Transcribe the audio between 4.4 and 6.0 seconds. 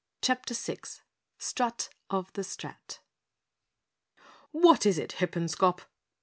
"What is it, Hippenscop?"